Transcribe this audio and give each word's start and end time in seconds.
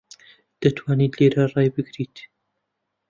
دەتوانیت 0.61 1.13
لێرە 1.19 1.43
ڕای 1.53 1.69
بگریت؟ 1.75 2.15